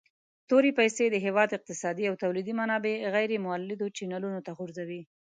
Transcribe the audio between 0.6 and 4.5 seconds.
پیسي د هیواد اقتصادي او تولیدي منابع غیر مولدو چینلونو